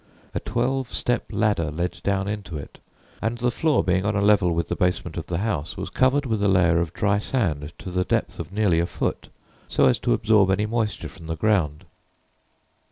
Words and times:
A 0.33 0.39
twelve 0.39 0.91
step 0.91 1.25
ladder 1.31 1.69
led 1.69 1.99
down 2.03 2.27
into 2.27 2.57
it, 2.57 2.79
and 3.21 3.37
the 3.37 3.51
floor 3.51 3.83
being 3.83 4.03
on 4.03 4.15
a 4.15 4.21
level 4.23 4.51
with 4.51 4.67
the 4.67 4.75
basement 4.75 5.15
of 5.15 5.27
the 5.27 5.37
house 5.37 5.77
was 5.77 5.91
covered 5.91 6.25
with 6.25 6.41
a 6.41 6.47
layer 6.47 6.79
of 6.79 6.91
dry 6.91 7.19
sand 7.19 7.71
to 7.77 7.91
the 7.91 8.03
depth 8.03 8.39
of 8.39 8.51
nearly 8.51 8.79
a 8.79 8.87
foot, 8.87 9.29
so 9.67 9.85
as 9.85 9.99
to 9.99 10.13
absorb 10.13 10.49
any 10.49 10.65
moisture 10.65 11.07
from 11.07 11.27
the 11.27 11.37
ground. 11.37 11.85